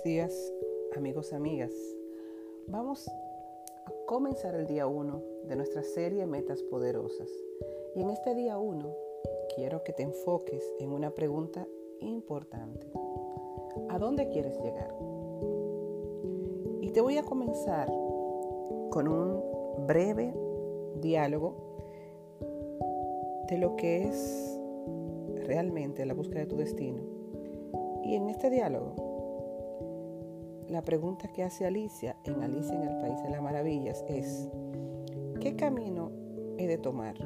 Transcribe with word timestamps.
buenos 0.00 0.04
días 0.04 0.52
amigos 0.96 1.32
amigas. 1.34 1.72
Vamos 2.68 3.06
a 3.08 3.92
comenzar 4.06 4.54
el 4.54 4.66
día 4.66 4.86
1 4.86 5.22
de 5.44 5.56
nuestra 5.56 5.82
serie 5.82 6.24
Metas 6.24 6.62
Poderosas. 6.62 7.28
Y 7.94 8.00
en 8.00 8.08
este 8.08 8.34
día 8.34 8.56
1 8.56 8.88
quiero 9.54 9.84
que 9.84 9.92
te 9.92 10.02
enfoques 10.02 10.62
en 10.78 10.92
una 10.92 11.10
pregunta 11.10 11.66
importante. 12.00 12.86
¿A 13.90 13.98
dónde 13.98 14.28
quieres 14.28 14.58
llegar? 14.60 14.94
Y 16.80 16.90
te 16.92 17.02
voy 17.02 17.18
a 17.18 17.22
comenzar 17.22 17.88
con 18.90 19.06
un 19.06 19.86
breve 19.86 20.32
diálogo 21.02 21.56
de 23.48 23.58
lo 23.58 23.76
que 23.76 24.08
es 24.08 24.58
realmente 25.46 26.06
la 26.06 26.14
búsqueda 26.14 26.40
de 26.40 26.46
tu 26.46 26.56
destino. 26.56 27.02
Y 28.02 28.14
en 28.14 28.30
este 28.30 28.48
diálogo 28.48 29.09
la 30.70 30.82
pregunta 30.82 31.26
que 31.26 31.42
hace 31.42 31.66
Alicia 31.66 32.14
en 32.24 32.42
Alicia 32.44 32.76
en 32.76 32.82
el 32.82 33.00
País 33.00 33.20
de 33.24 33.30
las 33.30 33.42
Maravillas 33.42 34.04
es, 34.08 34.48
¿qué 35.40 35.56
camino 35.56 36.12
he 36.58 36.68
de 36.68 36.78
tomar? 36.78 37.16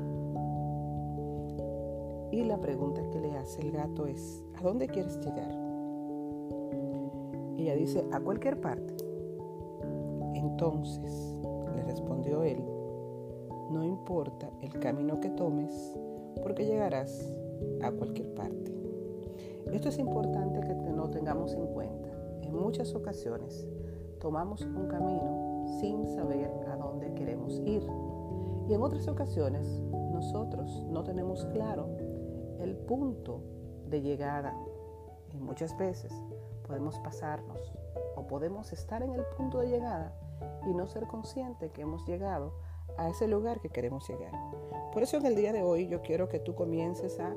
Y 2.33 2.43
la 2.45 2.59
pregunta 2.59 3.03
que 3.11 3.20
le 3.20 3.37
hace 3.37 3.61
el 3.61 3.73
gato 3.73 4.07
es, 4.07 4.43
¿a 4.57 4.62
dónde 4.62 4.89
quieres 4.89 5.19
llegar? 5.19 5.51
Ella 7.59 7.75
dice, 7.75 8.03
a 8.12 8.20
cualquier 8.20 8.62
parte. 8.62 8.95
Entonces, 10.34 11.37
le 11.77 11.83
respondió 11.83 12.45
él, 12.45 12.65
no 13.70 13.84
importa 13.84 14.51
el 14.62 14.73
camino 14.81 15.20
que 15.20 15.29
tomes, 15.29 15.98
porque 16.42 16.65
llegarás 16.65 17.31
a 17.83 17.91
cualquier 17.92 18.33
parte. 18.34 18.73
Esto 19.70 19.91
es 19.91 19.98
importante 19.98 20.61
que 20.61 20.75
no 20.75 21.11
tengamos 21.11 21.53
en 21.53 21.67
cuenta 21.67 22.14
muchas 22.55 22.94
ocasiones 22.94 23.66
tomamos 24.20 24.62
un 24.62 24.88
camino 24.88 25.66
sin 25.80 26.06
saber 26.06 26.50
a 26.69 26.77
dónde 26.77 27.12
queremos 27.14 27.60
ir. 27.64 27.83
Y 28.69 28.74
en 28.74 28.83
otras 28.83 29.06
ocasiones 29.08 29.66
nosotros 30.12 30.82
no 30.88 31.05
tenemos 31.05 31.44
claro 31.47 31.88
el 32.60 32.77
punto 32.77 33.42
de 33.88 34.00
llegada. 34.00 34.55
Y 35.32 35.36
muchas 35.38 35.77
veces 35.77 36.12
podemos 36.66 36.98
pasarnos 37.00 37.75
o 38.16 38.27
podemos 38.27 38.72
estar 38.72 39.02
en 39.02 39.12
el 39.12 39.25
punto 39.36 39.58
de 39.58 39.69
llegada 39.69 40.14
y 40.66 40.72
no 40.72 40.86
ser 40.86 41.06
consciente 41.06 41.70
que 41.70 41.82
hemos 41.82 42.06
llegado 42.06 42.55
a 42.97 43.08
ese 43.08 43.28
lugar 43.28 43.60
que 43.60 43.69
queremos 43.69 44.08
llegar. 44.08 44.32
Por 44.92 45.02
eso 45.02 45.16
en 45.16 45.27
el 45.27 45.34
día 45.34 45.52
de 45.52 45.62
hoy 45.62 45.88
yo 45.88 46.00
quiero 46.02 46.28
que 46.28 46.38
tú 46.38 46.55
comiences 46.55 47.19
a 47.19 47.34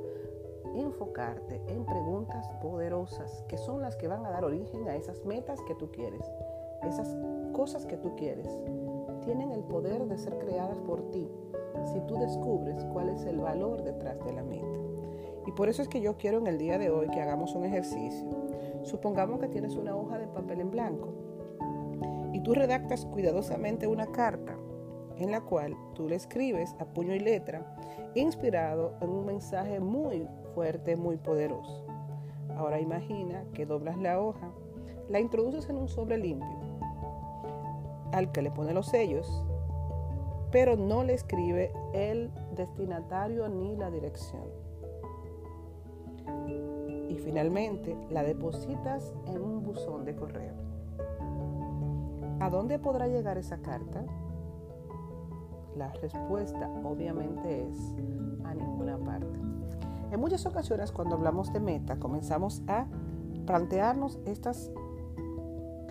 enfocarte 0.75 1.61
en 1.67 1.85
preguntas 1.85 2.47
poderosas 2.61 3.43
que 3.47 3.57
son 3.57 3.81
las 3.81 3.95
que 3.95 4.07
van 4.07 4.25
a 4.25 4.29
dar 4.29 4.45
origen 4.45 4.87
a 4.87 4.95
esas 4.95 5.23
metas 5.25 5.61
que 5.61 5.75
tú 5.75 5.91
quieres, 5.91 6.21
esas 6.83 7.15
cosas 7.53 7.85
que 7.85 7.97
tú 7.97 8.15
quieres. 8.15 8.47
Tienen 9.23 9.51
el 9.51 9.63
poder 9.63 10.05
de 10.05 10.17
ser 10.17 10.38
creadas 10.38 10.79
por 10.79 11.11
ti 11.11 11.29
si 11.91 11.99
tú 12.01 12.15
descubres 12.17 12.83
cuál 12.85 13.09
es 13.09 13.25
el 13.25 13.39
valor 13.39 13.83
detrás 13.83 14.23
de 14.23 14.33
la 14.33 14.43
meta. 14.43 14.79
Y 15.45 15.51
por 15.51 15.69
eso 15.69 15.81
es 15.81 15.88
que 15.88 16.01
yo 16.01 16.17
quiero 16.17 16.39
en 16.39 16.47
el 16.47 16.57
día 16.57 16.77
de 16.77 16.89
hoy 16.89 17.09
que 17.09 17.21
hagamos 17.21 17.55
un 17.55 17.65
ejercicio. 17.65 18.27
Supongamos 18.83 19.39
que 19.39 19.47
tienes 19.47 19.75
una 19.75 19.95
hoja 19.95 20.17
de 20.17 20.27
papel 20.27 20.61
en 20.61 20.71
blanco 20.71 21.09
y 22.33 22.41
tú 22.41 22.53
redactas 22.53 23.05
cuidadosamente 23.05 23.88
una 23.88 24.07
carta 24.07 24.57
en 25.19 25.31
la 25.31 25.41
cual 25.41 25.75
tú 25.93 26.07
le 26.07 26.15
escribes 26.15 26.75
a 26.79 26.85
puño 26.85 27.13
y 27.13 27.19
letra 27.19 27.75
inspirado 28.15 28.93
en 29.01 29.09
un 29.09 29.25
mensaje 29.25 29.79
muy 29.79 30.27
fuerte, 30.53 30.95
muy 30.95 31.17
poderoso. 31.17 31.85
Ahora 32.55 32.79
imagina 32.79 33.43
que 33.53 33.65
doblas 33.65 33.97
la 33.97 34.19
hoja, 34.19 34.51
la 35.09 35.19
introduces 35.19 35.69
en 35.69 35.77
un 35.77 35.88
sobre 35.88 36.17
limpio, 36.17 36.57
al 38.11 38.31
que 38.31 38.41
le 38.41 38.51
pone 38.51 38.73
los 38.73 38.88
sellos, 38.88 39.44
pero 40.51 40.75
no 40.75 41.03
le 41.03 41.13
escribe 41.13 41.72
el 41.94 42.31
destinatario 42.56 43.47
ni 43.50 43.75
la 43.75 43.91
dirección. 43.91 44.45
Y 47.09 47.17
finalmente 47.19 47.95
la 48.09 48.23
depositas 48.23 49.13
en 49.27 49.41
un 49.41 49.63
buzón 49.63 50.06
de 50.06 50.16
correo. 50.16 50.53
¿A 52.39 52.50
dónde 52.50 52.79
podrá 52.79 53.07
llegar 53.07 53.38
esa 53.38 53.57
carta? 53.57 54.03
La 55.77 55.93
respuesta 55.93 56.69
obviamente 56.83 57.67
es 57.67 57.77
a 58.43 58.53
ninguna 58.55 58.97
parte. 58.97 59.27
En 60.11 60.19
muchas 60.19 60.45
ocasiones 60.45 60.91
cuando 60.91 61.15
hablamos 61.15 61.53
de 61.53 61.59
meta 61.59 61.99
comenzamos 61.99 62.63
a 62.67 62.88
plantearnos 63.45 64.17
estas 64.25 64.71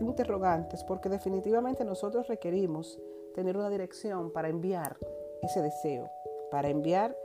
interrogantes 0.00 0.82
porque 0.84 1.08
definitivamente 1.08 1.84
nosotros 1.84 2.26
requerimos 2.26 3.00
tener 3.34 3.56
una 3.56 3.70
dirección 3.70 4.32
para 4.32 4.48
enviar 4.48 4.96
ese 5.42 5.62
deseo, 5.62 6.10
para 6.50 6.68
enviar 6.68 7.16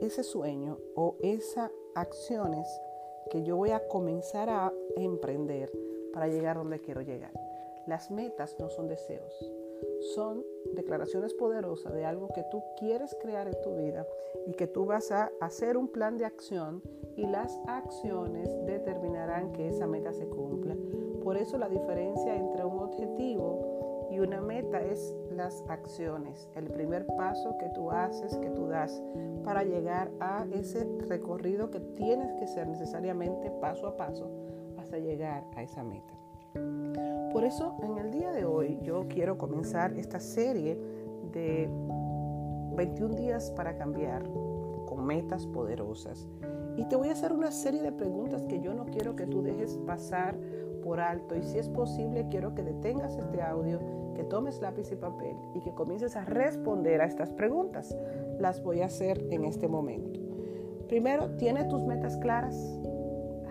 ese 0.00 0.24
sueño 0.24 0.78
o 0.96 1.16
esas 1.22 1.70
acciones 1.94 2.66
que 3.30 3.44
yo 3.44 3.56
voy 3.56 3.70
a 3.70 3.86
comenzar 3.86 4.50
a 4.50 4.72
emprender 4.96 5.70
para 6.12 6.26
llegar 6.26 6.56
donde 6.56 6.80
quiero 6.80 7.02
llegar. 7.02 7.32
Las 7.86 8.10
metas 8.10 8.56
no 8.58 8.70
son 8.70 8.88
deseos, 8.88 9.32
son 10.14 10.44
declaraciones 10.74 11.34
poderosas 11.34 11.92
de 11.92 12.04
algo 12.04 12.28
que 12.34 12.44
tú 12.50 12.62
quieres 12.78 13.16
crear 13.20 13.46
en 13.46 13.60
tu 13.62 13.76
vida 13.76 14.06
y 14.46 14.52
que 14.52 14.66
tú 14.66 14.84
vas 14.84 15.10
a 15.10 15.30
hacer 15.40 15.76
un 15.76 15.88
plan 15.88 16.16
de 16.18 16.24
acción 16.24 16.82
y 17.16 17.26
las 17.26 17.60
acciones 17.66 18.48
determinarán 18.66 19.52
que 19.52 19.68
esa 19.68 19.86
meta 19.86 20.12
se 20.12 20.26
cumpla. 20.26 20.76
Por 21.22 21.36
eso 21.36 21.58
la 21.58 21.68
diferencia 21.68 22.36
entre 22.36 22.64
un 22.64 22.78
objetivo 22.80 24.08
y 24.10 24.20
una 24.20 24.40
meta 24.40 24.80
es 24.82 25.14
las 25.30 25.64
acciones, 25.68 26.48
el 26.54 26.66
primer 26.70 27.06
paso 27.16 27.56
que 27.58 27.68
tú 27.70 27.90
haces, 27.90 28.36
que 28.36 28.50
tú 28.50 28.68
das 28.68 29.02
para 29.42 29.64
llegar 29.64 30.10
a 30.20 30.46
ese 30.52 30.84
recorrido 31.08 31.70
que 31.70 31.80
tienes 31.80 32.32
que 32.34 32.46
ser 32.46 32.68
necesariamente 32.68 33.50
paso 33.60 33.88
a 33.88 33.96
paso 33.96 34.30
hasta 34.76 34.98
llegar 34.98 35.44
a 35.56 35.62
esa 35.62 35.82
meta. 35.82 36.13
Por 36.54 37.44
eso 37.44 37.76
en 37.82 37.98
el 37.98 38.10
día 38.10 38.30
de 38.30 38.44
hoy 38.44 38.78
yo 38.82 39.06
quiero 39.08 39.38
comenzar 39.38 39.92
esta 39.98 40.20
serie 40.20 40.78
de 41.32 41.68
21 42.76 43.16
días 43.16 43.50
para 43.52 43.76
cambiar 43.76 44.22
con 44.86 45.04
metas 45.04 45.46
poderosas. 45.46 46.28
Y 46.76 46.84
te 46.84 46.96
voy 46.96 47.08
a 47.08 47.12
hacer 47.12 47.32
una 47.32 47.50
serie 47.50 47.82
de 47.82 47.92
preguntas 47.92 48.46
que 48.46 48.60
yo 48.60 48.74
no 48.74 48.86
quiero 48.86 49.16
que 49.16 49.26
tú 49.26 49.42
dejes 49.42 49.78
pasar 49.86 50.36
por 50.82 51.00
alto. 51.00 51.36
Y 51.36 51.42
si 51.42 51.58
es 51.58 51.68
posible, 51.68 52.26
quiero 52.30 52.54
que 52.54 52.62
detengas 52.62 53.16
este 53.16 53.42
audio, 53.42 53.80
que 54.14 54.24
tomes 54.24 54.60
lápiz 54.60 54.90
y 54.92 54.96
papel 54.96 55.36
y 55.54 55.60
que 55.60 55.74
comiences 55.74 56.16
a 56.16 56.24
responder 56.24 57.00
a 57.00 57.06
estas 57.06 57.32
preguntas. 57.32 57.96
Las 58.38 58.62
voy 58.62 58.80
a 58.80 58.86
hacer 58.86 59.26
en 59.30 59.44
este 59.44 59.68
momento. 59.68 60.20
Primero, 60.88 61.36
¿tienes 61.36 61.68
tus 61.68 61.84
metas 61.84 62.16
claras? 62.18 62.56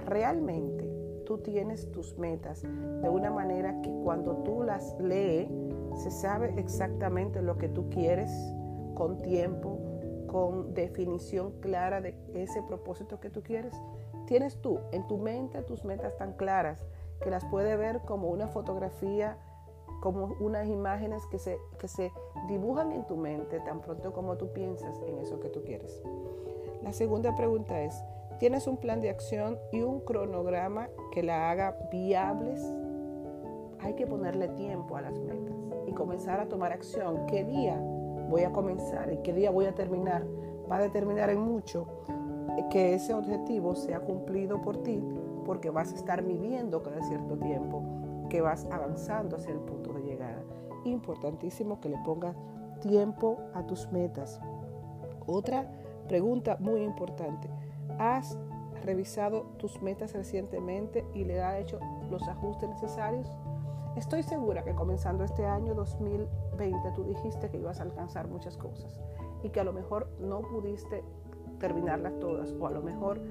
¿Realmente 0.05 0.82
tú 1.25 1.39
tienes 1.39 1.91
tus 1.91 2.17
metas 2.17 2.61
de 2.63 3.09
una 3.09 3.31
manera 3.31 3.81
que 3.81 3.91
cuando 4.03 4.37
tú 4.37 4.63
las 4.63 4.97
lees, 4.99 5.49
se 5.95 6.11
sabe 6.11 6.53
exactamente 6.57 7.41
lo 7.41 7.57
que 7.57 7.69
tú 7.69 7.89
quieres 7.89 8.31
con 8.95 9.21
tiempo, 9.21 9.79
con 10.27 10.73
definición 10.73 11.51
clara 11.59 12.01
de 12.01 12.15
ese 12.33 12.61
propósito 12.63 13.19
que 13.19 13.29
tú 13.29 13.43
quieres. 13.43 13.73
Tienes 14.25 14.57
tú 14.61 14.79
en 14.91 15.05
tu 15.07 15.17
mente 15.17 15.61
tus 15.63 15.83
metas 15.83 16.17
tan 16.17 16.33
claras 16.33 16.85
que 17.21 17.29
las 17.29 17.45
puedes 17.45 17.77
ver 17.77 18.01
como 18.01 18.29
una 18.29 18.47
fotografía, 18.47 19.37
como 20.01 20.35
unas 20.39 20.67
imágenes 20.67 21.25
que 21.27 21.39
se, 21.39 21.57
que 21.79 21.87
se 21.87 22.11
dibujan 22.47 22.91
en 22.91 23.05
tu 23.05 23.15
mente 23.15 23.59
tan 23.61 23.81
pronto 23.81 24.11
como 24.11 24.35
tú 24.37 24.51
piensas 24.51 24.99
en 25.07 25.19
eso 25.19 25.39
que 25.39 25.49
tú 25.49 25.63
quieres. 25.63 26.01
La 26.81 26.91
segunda 26.91 27.35
pregunta 27.35 27.81
es, 27.81 28.03
tienes 28.39 28.67
un 28.67 28.77
plan 28.77 29.01
de 29.01 29.09
acción 29.09 29.57
y 29.71 29.81
un 29.81 30.01
cronograma 30.01 30.89
que 31.11 31.23
la 31.23 31.51
haga 31.51 31.77
viables, 31.91 32.61
hay 33.79 33.93
que 33.93 34.07
ponerle 34.07 34.47
tiempo 34.49 34.95
a 34.95 35.01
las 35.01 35.19
metas 35.19 35.55
y 35.85 35.91
comenzar 35.91 36.39
a 36.39 36.47
tomar 36.47 36.71
acción. 36.71 37.25
¿Qué 37.27 37.43
día 37.43 37.77
voy 38.29 38.43
a 38.43 38.51
comenzar 38.51 39.11
y 39.11 39.17
qué 39.17 39.33
día 39.33 39.51
voy 39.51 39.65
a 39.65 39.75
terminar? 39.75 40.25
Va 40.71 40.77
a 40.77 40.81
determinar 40.81 41.29
en 41.29 41.39
mucho 41.39 41.87
que 42.69 42.93
ese 42.93 43.13
objetivo 43.13 43.75
sea 43.75 43.99
cumplido 43.99 44.61
por 44.61 44.83
ti 44.83 45.03
porque 45.45 45.69
vas 45.69 45.91
a 45.91 45.95
estar 45.95 46.23
midiendo 46.23 46.81
cada 46.81 47.01
cierto 47.03 47.37
tiempo 47.37 47.83
que 48.29 48.41
vas 48.41 48.65
avanzando 48.71 49.35
hacia 49.35 49.53
el 49.53 49.59
punto 49.59 49.93
de 49.93 50.03
llegada. 50.03 50.43
Importantísimo 50.85 51.79
que 51.79 51.89
le 51.89 51.97
pongas 51.99 52.35
tiempo 52.81 53.37
a 53.53 53.65
tus 53.65 53.91
metas. 53.91 54.39
Otra 55.25 55.69
pregunta 56.07 56.57
muy 56.59 56.81
importante. 56.81 57.49
¿Has 57.99 58.37
revisado 58.83 59.43
tus 59.57 59.81
metas 59.81 60.13
recientemente 60.13 61.05
y 61.13 61.23
le 61.23 61.41
has 61.41 61.59
hecho 61.61 61.79
los 62.09 62.27
ajustes 62.27 62.69
necesarios? 62.69 63.31
Estoy 63.95 64.23
segura 64.23 64.63
que 64.63 64.73
comenzando 64.73 65.23
este 65.23 65.45
año 65.45 65.75
2020 65.75 66.91
tú 66.95 67.03
dijiste 67.03 67.49
que 67.49 67.57
ibas 67.57 67.79
a 67.79 67.83
alcanzar 67.83 68.27
muchas 68.27 68.57
cosas 68.57 68.99
y 69.43 69.49
que 69.49 69.59
a 69.59 69.63
lo 69.63 69.73
mejor 69.73 70.09
no 70.19 70.41
pudiste 70.41 71.03
terminarlas 71.59 72.19
todas 72.19 72.53
o 72.59 72.67
a 72.67 72.71
lo 72.71 72.81
mejor 72.81 73.21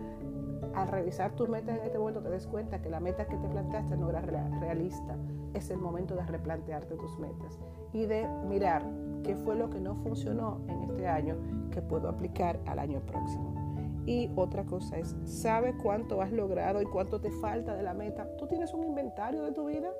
al 0.75 0.89
revisar 0.89 1.33
tus 1.33 1.49
metas 1.49 1.79
en 1.79 1.85
este 1.85 1.99
momento 1.99 2.23
te 2.23 2.31
des 2.31 2.47
cuenta 2.47 2.81
que 2.81 2.89
la 2.89 3.01
meta 3.01 3.27
que 3.27 3.37
te 3.37 3.49
planteaste 3.49 3.97
no 3.97 4.09
era 4.09 4.21
realista. 4.21 5.17
Es 5.53 5.71
el 5.71 5.79
momento 5.79 6.15
de 6.15 6.25
replantearte 6.25 6.95
tus 6.95 7.19
metas 7.19 7.59
y 7.93 8.07
de 8.07 8.27
mirar 8.49 8.87
qué 9.23 9.37
fue 9.37 9.55
lo 9.55 9.69
que 9.69 9.81
no 9.81 9.97
funcionó 9.97 10.61
en 10.69 10.83
este 10.85 11.07
año 11.07 11.37
que 11.71 11.83
puedo 11.83 12.09
aplicar 12.09 12.59
al 12.67 12.79
año 12.79 13.01
próximo. 13.01 13.62
Y 14.07 14.31
otra 14.35 14.65
cosa 14.65 14.99
es, 14.99 15.15
¿sabe 15.25 15.75
cuánto 15.81 16.21
has 16.21 16.33
logrado 16.33 16.83
y 16.83 16.87
cuánto 16.87 17.21
te 17.21 17.31
falta 17.31 17.75
de 17.77 17.83
la 17.83 17.95
meta? 17.95 18.29
¿Tú 18.37 18.47
tienes 18.47 18.75
un 18.75 18.85
inventario 18.85 19.43
de 19.43 19.53
tu 19.53 19.67
vida? 19.67 19.95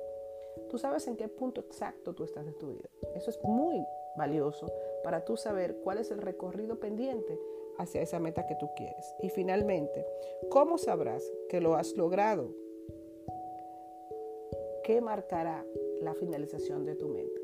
¿Tú 0.69 0.77
sabes 0.77 1.07
en 1.07 1.15
qué 1.15 1.27
punto 1.27 1.61
exacto 1.61 2.13
tú 2.13 2.23
estás 2.23 2.45
de 2.45 2.53
tu 2.53 2.67
vida? 2.67 2.89
Eso 3.15 3.29
es 3.29 3.39
muy 3.43 3.85
valioso 4.17 4.71
para 5.03 5.23
tú 5.23 5.37
saber 5.37 5.77
cuál 5.83 5.99
es 5.99 6.11
el 6.11 6.19
recorrido 6.19 6.79
pendiente 6.79 7.39
hacia 7.77 8.01
esa 8.01 8.19
meta 8.19 8.45
que 8.45 8.55
tú 8.55 8.69
quieres. 8.75 9.15
Y 9.21 9.29
finalmente, 9.29 10.05
¿cómo 10.49 10.77
sabrás 10.77 11.23
que 11.49 11.61
lo 11.61 11.75
has 11.75 11.95
logrado? 11.95 12.49
¿Qué 14.83 14.99
marcará 14.99 15.65
la 16.01 16.13
finalización 16.13 16.85
de 16.85 16.95
tu 16.95 17.07
meta? 17.07 17.42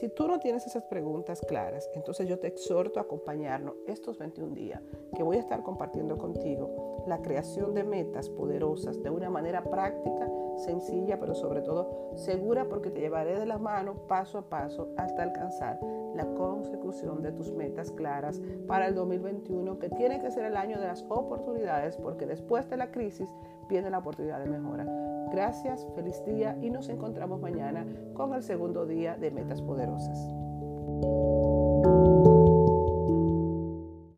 Si 0.00 0.08
tú 0.08 0.26
no 0.26 0.38
tienes 0.38 0.66
esas 0.66 0.84
preguntas 0.84 1.42
claras, 1.46 1.90
entonces 1.94 2.26
yo 2.26 2.38
te 2.38 2.46
exhorto 2.46 2.98
a 2.98 3.02
acompañarnos 3.02 3.74
estos 3.86 4.16
21 4.16 4.54
días 4.54 4.80
que 5.14 5.22
voy 5.22 5.36
a 5.36 5.40
estar 5.40 5.62
compartiendo 5.62 6.16
contigo 6.16 7.04
la 7.06 7.20
creación 7.20 7.74
de 7.74 7.84
metas 7.84 8.30
poderosas 8.30 9.02
de 9.02 9.10
una 9.10 9.28
manera 9.28 9.62
práctica, 9.62 10.26
sencilla, 10.60 11.18
pero 11.18 11.34
sobre 11.34 11.62
todo 11.62 12.12
segura 12.14 12.66
porque 12.68 12.90
te 12.90 13.00
llevaré 13.00 13.38
de 13.38 13.46
la 13.46 13.58
mano 13.58 13.94
paso 14.06 14.38
a 14.38 14.42
paso 14.42 14.92
hasta 14.96 15.22
alcanzar 15.22 15.78
la 16.14 16.26
consecución 16.34 17.22
de 17.22 17.32
tus 17.32 17.52
metas 17.52 17.90
claras 17.90 18.40
para 18.66 18.86
el 18.86 18.94
2021, 18.94 19.78
que 19.78 19.88
tiene 19.90 20.20
que 20.20 20.30
ser 20.30 20.44
el 20.44 20.56
año 20.56 20.78
de 20.78 20.86
las 20.86 21.04
oportunidades 21.08 21.96
porque 21.96 22.26
después 22.26 22.68
de 22.68 22.76
la 22.76 22.90
crisis 22.90 23.34
viene 23.68 23.90
la 23.90 23.98
oportunidad 23.98 24.40
de 24.40 24.50
mejora. 24.50 24.86
Gracias, 25.32 25.86
feliz 25.94 26.22
día 26.24 26.56
y 26.60 26.70
nos 26.70 26.88
encontramos 26.88 27.40
mañana 27.40 27.86
con 28.14 28.34
el 28.34 28.42
segundo 28.42 28.84
día 28.86 29.16
de 29.16 29.30
Metas 29.30 29.62
Poderosas. 29.62 30.18